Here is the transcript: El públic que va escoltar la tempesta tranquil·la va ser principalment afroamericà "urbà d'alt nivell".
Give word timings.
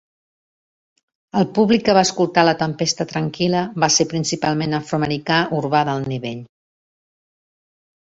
El 1.41 1.45
públic 1.57 1.83
que 1.89 1.95
va 1.97 2.03
escoltar 2.09 2.47
la 2.49 2.55
tempesta 2.63 3.07
tranquil·la 3.13 3.63
va 3.85 3.93
ser 3.99 4.09
principalment 4.17 4.77
afroamericà 4.81 5.41
"urbà 5.63 5.87
d'alt 5.93 6.15
nivell". 6.17 6.45